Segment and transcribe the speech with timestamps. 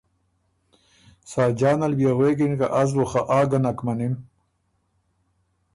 [1.31, 4.13] ساجان ال بيې غوېکِن که از بُو خه آ ګه نک مَنِم۔